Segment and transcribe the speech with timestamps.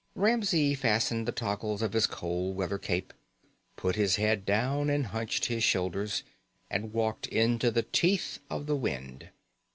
[0.15, 3.13] Ramsey fastened the toggles of his cold weather cape,
[3.75, 6.23] put his head down and hunched his shoulders,
[6.71, 9.29] and walked into the teeth of the wind.